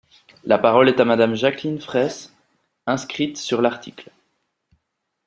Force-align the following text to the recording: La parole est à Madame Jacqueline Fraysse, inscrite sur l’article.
La 0.45 0.57
parole 0.57 0.89
est 0.89 0.99
à 0.99 1.05
Madame 1.05 1.35
Jacqueline 1.35 1.79
Fraysse, 1.79 2.35
inscrite 2.87 3.37
sur 3.37 3.61
l’article. 3.61 4.09